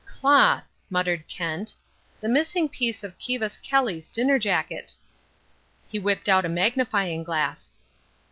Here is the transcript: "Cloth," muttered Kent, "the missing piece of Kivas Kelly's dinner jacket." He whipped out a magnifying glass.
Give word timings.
"Cloth," 0.03 0.63
muttered 0.89 1.27
Kent, 1.27 1.75
"the 2.21 2.27
missing 2.27 2.67
piece 2.67 3.03
of 3.03 3.19
Kivas 3.19 3.59
Kelly's 3.61 4.09
dinner 4.09 4.39
jacket." 4.39 4.95
He 5.91 5.99
whipped 5.99 6.27
out 6.27 6.43
a 6.43 6.49
magnifying 6.49 7.23
glass. 7.23 7.71